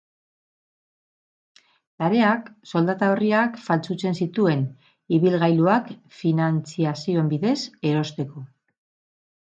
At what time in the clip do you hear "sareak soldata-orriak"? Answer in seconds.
1.99-3.61